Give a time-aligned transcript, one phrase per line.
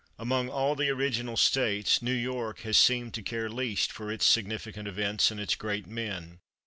[0.17, 4.87] Among all the original States New York has seemed to care least for its significant
[4.87, 6.39] events and its great men.